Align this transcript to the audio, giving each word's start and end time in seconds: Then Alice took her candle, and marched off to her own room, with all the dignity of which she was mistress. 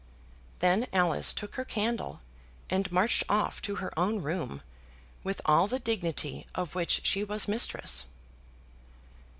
Then 0.61 0.87
Alice 0.91 1.31
took 1.31 1.53
her 1.53 1.63
candle, 1.63 2.21
and 2.71 2.91
marched 2.91 3.23
off 3.29 3.61
to 3.61 3.75
her 3.75 3.93
own 3.99 4.23
room, 4.23 4.63
with 5.23 5.41
all 5.45 5.67
the 5.67 5.77
dignity 5.77 6.47
of 6.55 6.73
which 6.73 7.01
she 7.05 7.23
was 7.23 7.47
mistress. 7.47 8.07